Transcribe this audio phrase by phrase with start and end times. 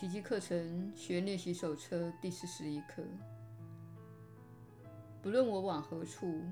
[0.00, 3.04] 奇迹课程学练习手册第四十一课。
[5.20, 6.42] 不论我往何处，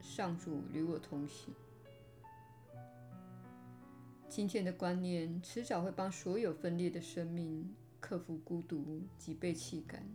[0.00, 1.52] 上主与我同行。
[4.28, 10.06] 今天的观念迟早会帮所有分裂的生命克服孤独及背弃感。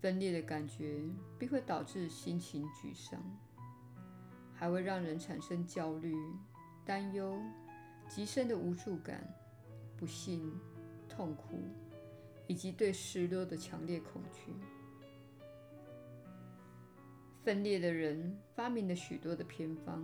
[0.00, 1.02] 分裂的感觉
[1.38, 3.22] 必会导致心情沮丧，
[4.54, 6.16] 还会让人产生焦虑、
[6.86, 7.38] 担忧、
[8.08, 9.22] 极深的无助感、
[10.00, 10.50] 不幸、
[11.06, 11.58] 痛苦，
[12.46, 14.54] 以及对失落的强烈恐惧。
[17.44, 20.02] 分裂的人发明了许多的偏方，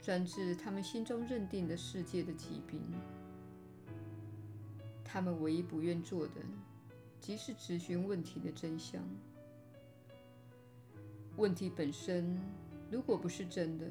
[0.00, 2.80] 专治他们心中认定的世界的疾病。
[5.04, 6.34] 他们唯一不愿做的，
[7.20, 9.02] 即是质询问题的真相。
[11.36, 12.38] 问题本身
[12.92, 13.86] 如果不是真的，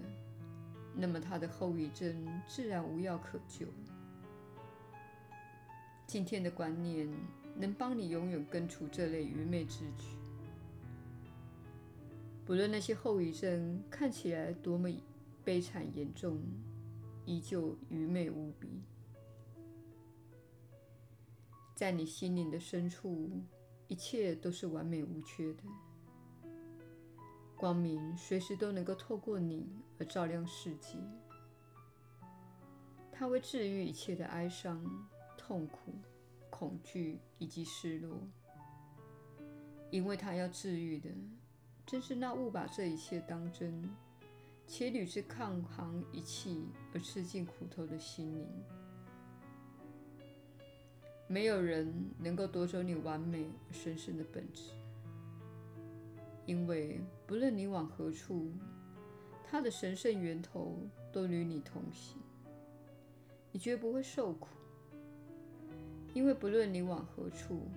[0.96, 3.68] 那么它的后遗症自然无药可救。
[6.14, 7.10] 今天的观念
[7.56, 10.16] 能帮你永远根除这类愚昧之举，
[12.46, 14.88] 不论那些后遗症看起来多么
[15.44, 16.40] 悲惨严重，
[17.26, 18.84] 依旧愚昧无比。
[21.74, 23.32] 在你心灵的深处，
[23.88, 25.64] 一切都是完美无缺的。
[27.58, 31.00] 光明随时都能够透过你而照亮世界。
[33.12, 34.80] 它会治愈一切的哀伤、
[35.46, 35.94] 痛苦、
[36.50, 38.18] 恐惧以及失落，
[39.92, 41.10] 因为他要治愈的，
[41.86, 43.90] 正是那误把这一切当真，
[44.66, 46.56] 且屡次抗衡一切
[46.94, 48.48] 而吃尽苦头的心灵。
[51.28, 54.72] 没有人能够夺走你完美而神圣的本质，
[56.46, 58.50] 因为不论你往何处，
[59.44, 60.78] 他的神圣源头
[61.12, 62.18] 都与你同行。
[63.52, 64.48] 你绝不会受苦，
[66.14, 67.68] 因为不论你往何处，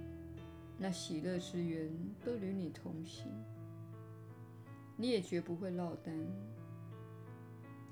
[0.79, 1.91] 那喜乐之源
[2.25, 3.33] 都与你同行。
[4.97, 6.15] 你也绝不会落单，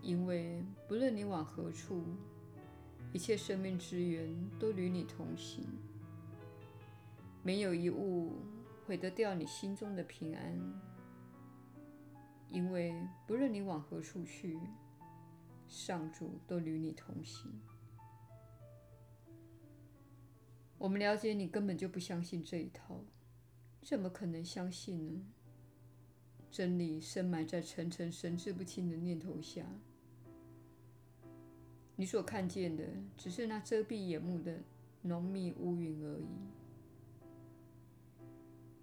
[0.02, 2.04] 因为不论你往何处。
[3.12, 4.28] 一切生命之源
[4.58, 5.64] 都与你同行，
[7.44, 8.32] 没有一物
[8.84, 10.58] 毁得掉你心中的平安，
[12.50, 12.92] 因为
[13.24, 14.58] 不论你往何处去，
[15.68, 17.52] 上主都与你同行。
[20.84, 23.00] 我们了解你根本就不相信这一套，
[23.80, 25.24] 怎么可能相信呢？
[26.50, 29.64] 真理深埋在层层神志不清的念头下。
[31.96, 32.84] 你所看见的
[33.16, 34.58] 只是那遮蔽眼目的
[35.00, 36.26] 浓密乌云而已。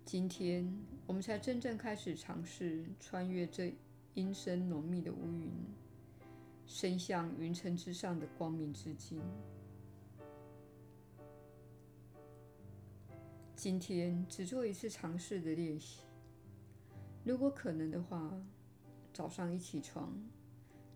[0.04, 0.76] 今天，
[1.06, 3.76] 我们才真正开始尝试穿越这
[4.16, 5.52] 阴森浓密的乌云，
[6.66, 9.22] 伸向云层之上的光明之境。
[13.64, 16.02] 今天只做一次尝试的练习。
[17.24, 18.36] 如果可能的话，
[19.14, 20.20] 早上一起床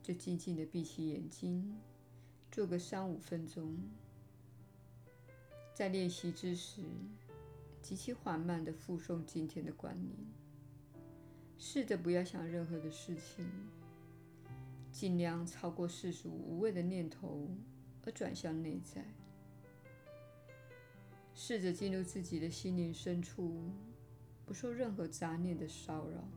[0.01, 1.77] 就静静的闭起眼睛。
[2.51, 3.77] 做个三五分钟，
[5.75, 6.81] 在练习之时，
[7.83, 10.15] 极其缓慢的复诵今天的观念，
[11.59, 13.47] 试着不要想任何的事情，
[14.91, 17.47] 尽量超过世俗无谓的念头，
[18.03, 19.05] 而转向内在，
[21.35, 23.69] 试着进入自己的心灵深处，
[24.43, 26.27] 不受任何杂念的骚扰。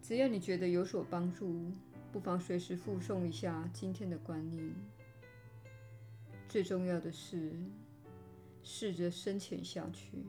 [0.00, 1.72] 只要你觉得有所帮助。
[2.12, 4.72] 不妨随时附送一下今天的观念。
[6.48, 7.52] 最重要的是，
[8.62, 10.24] 试着深潜下去，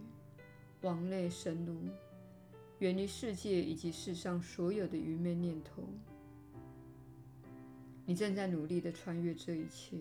[0.81, 1.77] 往内深入，
[2.79, 5.83] 远离世界以及世上所有的愚昧念头。
[8.03, 9.99] 你正在努力地穿越这一切，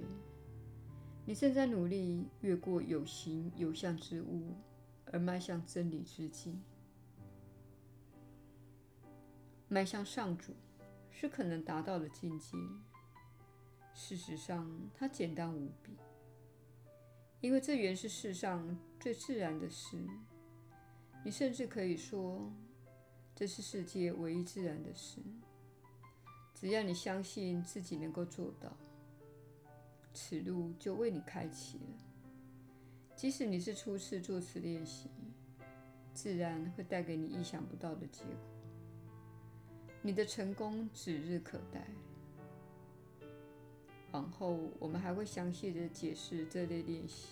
[1.24, 4.54] 你正在努力越过有形有相之物，
[5.06, 6.62] 而迈向真理之境，
[9.68, 10.52] 迈向上主。
[11.16, 12.58] 是可能达到的境界。
[13.94, 15.92] 事实上，它简单无比，
[17.40, 19.96] 因为这原是世上最自然的事。
[21.24, 22.52] 你甚至可以说，
[23.32, 25.20] 这是世界唯一自然的事。
[26.52, 28.76] 只要你相信自己能够做到，
[30.14, 31.84] 此路就为你开启了。
[33.16, 35.10] 即使你是初次做此练习，
[36.14, 38.32] 自然会带给你意想不到的结果。
[40.00, 41.86] 你的成功指日可待。
[44.12, 47.30] 往后我们还会详细地解释这类练习。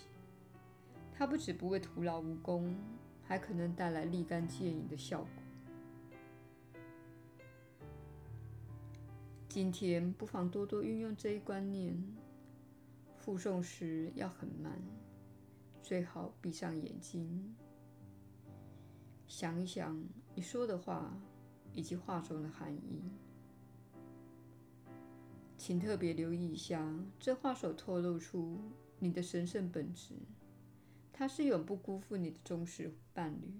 [1.15, 2.75] 它不只不会徒劳无功，
[3.23, 5.29] 还可能带来立竿见影的效果。
[9.47, 11.95] 今天不妨多多运用这一观念，
[13.23, 14.77] 复诵时要很慢，
[15.81, 17.55] 最好闭上眼睛，
[19.27, 19.97] 想一想
[20.35, 21.17] 你说的话
[21.71, 23.01] 以及话中的含义。
[25.57, 26.85] 请特别留意一下，
[27.17, 28.59] 这话所透露出
[28.99, 30.15] 你的神圣本质，
[31.13, 33.53] 它是永不辜负你的忠实伴侣，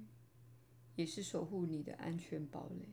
[0.96, 2.90] 也是守护你的安全堡垒。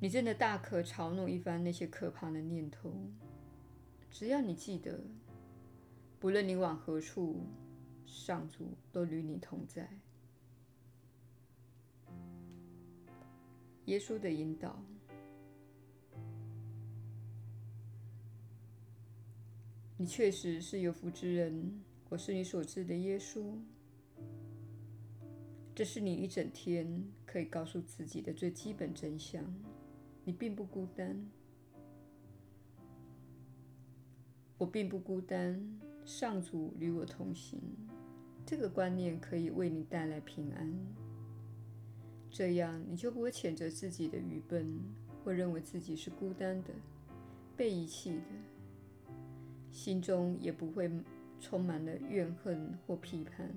[0.00, 2.92] 你真的大可嘲弄一番那些可怕的念头，
[4.10, 5.00] 只要你记得，
[6.20, 7.40] 不论你往何处，
[8.06, 9.88] 上主都与你同在。
[13.86, 14.80] 耶稣的引导，
[19.96, 21.82] 你确实是有福之人。
[22.10, 23.58] 我是你所知的耶稣。
[25.74, 29.44] 这是你一整天可以告诉自己的最基本真相。
[30.28, 31.26] 你并不孤单，
[34.58, 35.58] 我并不孤单。
[36.04, 37.58] 上主与我同行，
[38.44, 40.70] 这个观念可以为你带来平安。
[42.30, 44.78] 这样你就不会谴责自己的愚笨，
[45.24, 46.74] 或认为自己是孤单的、
[47.56, 49.14] 被遗弃的，
[49.70, 50.90] 心中也不会
[51.40, 53.50] 充满了怨恨或批判。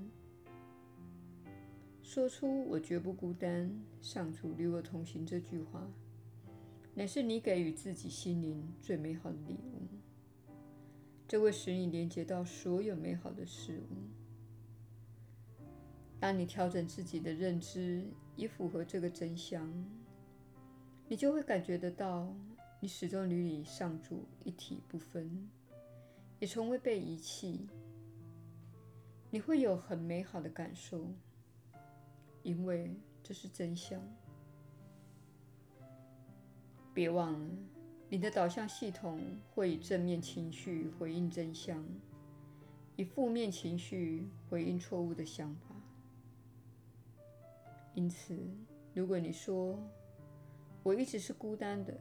[2.01, 3.69] 说出“我绝不孤单，
[4.00, 5.85] 上主与我同行”这句话。
[6.94, 9.88] 乃是你给予自己心灵最美好的礼物，
[11.28, 13.96] 这会使你连接到所有美好的事物。
[16.20, 18.06] 当你调整自己的认知，
[18.36, 19.74] 以符合这个真相，
[21.08, 22.32] 你就会感觉得到，
[22.80, 25.50] 你始终与你上主一体不分，
[26.40, 27.68] 也从未被遗弃。
[29.30, 31.08] 你会有很美好的感受，
[32.44, 32.94] 因为
[33.24, 34.02] 这是真相。
[36.94, 37.50] 别忘了，
[38.10, 39.22] 你的导向系统
[39.54, 41.84] 会以正面情绪回应真相，
[42.98, 45.76] 以负面情绪回应错误的想法。
[47.94, 48.38] 因此，
[48.94, 49.80] 如果你说
[50.84, 51.98] “我一直是孤单的，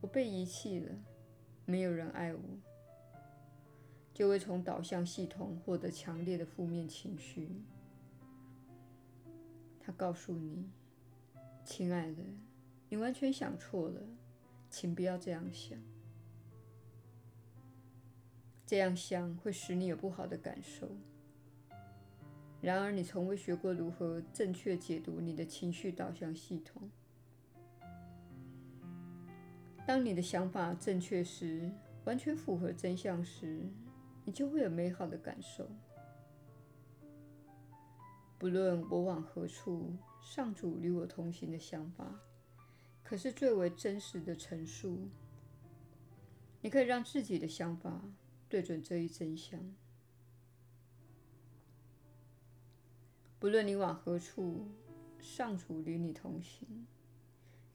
[0.00, 0.94] 我被遗弃了，
[1.66, 2.40] 没有人爱我”，
[4.14, 7.50] 就会从导向系统获得强烈的负面情绪。
[9.80, 10.70] 他告诉你
[11.62, 12.22] ：“亲爱的。”
[12.94, 14.00] 你完全想错了，
[14.70, 15.76] 请不要这样想。
[18.64, 20.96] 这样想会使你有不好的感受。
[22.60, 26.88] 然而，你从未学过如何正确解读你的情绪导向系统。
[29.84, 31.68] 当你的想法正确时，
[32.04, 33.66] 完全符合真相时，
[34.24, 35.68] 你就会有美好的感受。
[38.38, 39.92] 不论我往何处，
[40.22, 42.20] 上主与我同行的想法。
[43.04, 45.08] 可是最为真实的陈述，
[46.62, 48.02] 你可以让自己的想法
[48.48, 49.60] 对准这一真相。
[53.38, 54.66] 不论你往何处，
[55.20, 56.86] 上主与你同行，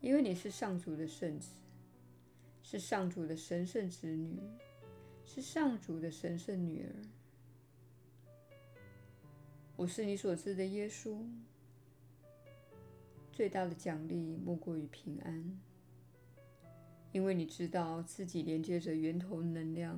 [0.01, 1.51] 因为你是上主的圣子，
[2.63, 4.39] 是上主的神圣子女，
[5.23, 6.89] 是上主的神圣女儿。
[9.75, 11.23] 我是你所知的耶稣。
[13.39, 15.57] 最大的奖励莫过于平安，
[17.13, 19.97] 因为你知道自己连接着源头能量，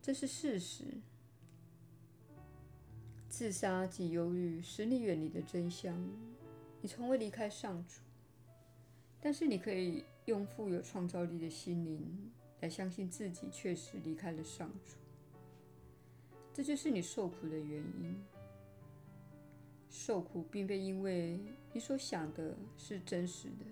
[0.00, 0.86] 这是事实。
[3.28, 5.94] 自杀及忧郁使你远离的真相，
[6.80, 8.00] 你从未离开上主，
[9.20, 14.96] 但是你可以用富有创造力的心灵来相信自己确实离开了上主，
[16.54, 18.16] 这就是你受苦的原因。
[19.90, 21.40] 受苦并非因为
[21.72, 23.66] 你所想的是真实的。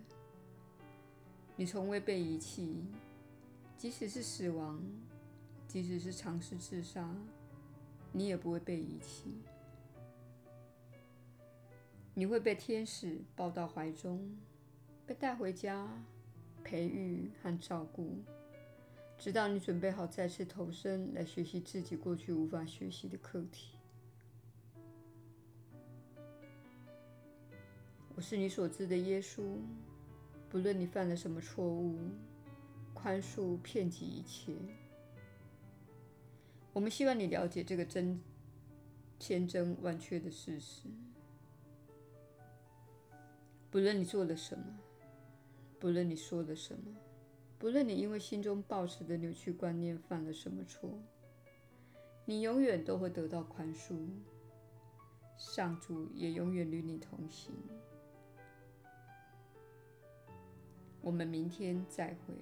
[1.57, 2.85] 你从未被遗弃，
[3.77, 4.83] 即使是死亡，
[5.69, 7.09] 即使是尝试自杀，
[8.13, 9.33] 你也不会被遗弃。
[12.15, 14.37] 你会被天使抱到怀中，
[15.07, 15.89] 被带回家，
[16.65, 18.17] 培育和照顾，
[19.17, 23.78] 直到你准备好再次投身来学习自己过去无法学习的课题。
[28.19, 29.45] 我是你所知的耶稣，
[30.51, 31.97] 不论你犯了什么错误，
[32.93, 34.57] 宽恕遍及一切。
[36.73, 38.21] 我们希望你了解这个真
[39.21, 40.89] 千真万确的事实。
[43.71, 44.65] 不论你做了什么，
[45.79, 46.97] 不论你说了什么，
[47.57, 51.01] 不论你因为心中抱持的扭曲观念犯了什么错，
[52.25, 53.95] 你永远都会得到宽恕。
[55.37, 57.55] 上主也永远与你同行。
[61.01, 62.35] 我们明天再会。